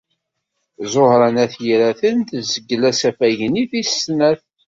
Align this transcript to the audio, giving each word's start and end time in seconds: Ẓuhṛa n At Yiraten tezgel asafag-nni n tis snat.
Ẓuhṛa 0.91 1.27
n 1.33 1.37
At 1.43 1.53
Yiraten 1.65 2.17
tezgel 2.29 2.81
asafag-nni 2.89 3.63
n 3.65 3.69
tis 3.71 3.91
snat. 4.03 4.41